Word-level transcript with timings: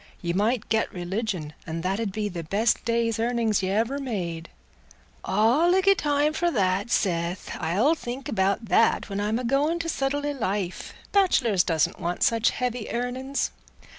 Ye 0.19 0.33
might 0.33 0.67
get 0.67 0.91
religion, 0.91 1.53
and 1.67 1.83
that 1.83 1.99
'ud 1.99 2.11
be 2.11 2.27
the 2.27 2.43
best 2.43 2.83
day's 2.85 3.19
earnings 3.19 3.61
y' 3.61 3.67
ever 3.67 3.99
made." 3.99 4.49
"All 5.23 5.75
i' 5.75 5.81
good 5.81 5.99
time 5.99 6.33
for 6.33 6.49
that, 6.49 6.89
Seth; 6.89 7.55
I'll 7.61 7.93
think 7.93 8.27
about 8.27 8.65
that 8.65 9.09
when 9.11 9.19
I'm 9.21 9.37
a 9.37 9.43
goin' 9.43 9.77
to 9.77 9.87
settle 9.89 10.25
i' 10.25 10.31
life; 10.31 10.95
bachelors 11.11 11.63
doesn't 11.63 11.99
want 11.99 12.23
such 12.23 12.49
heavy 12.49 12.91
earnin's. 12.91 13.51